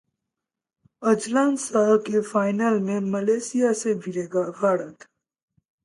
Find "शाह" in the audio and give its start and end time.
1.65-1.95